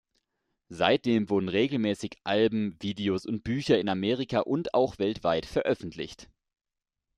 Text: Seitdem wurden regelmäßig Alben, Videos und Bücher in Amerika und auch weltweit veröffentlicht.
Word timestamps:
Seitdem 0.69 1.29
wurden 1.29 1.47
regelmäßig 1.47 2.21
Alben, 2.23 2.75
Videos 2.79 3.27
und 3.27 3.43
Bücher 3.43 3.77
in 3.79 3.87
Amerika 3.87 4.39
und 4.39 4.73
auch 4.73 4.97
weltweit 4.97 5.45
veröffentlicht. 5.45 6.27